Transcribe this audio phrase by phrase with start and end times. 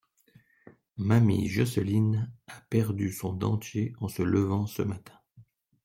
[0.97, 5.13] Mamie Joseline a perdu son dentier en se levant ce matin.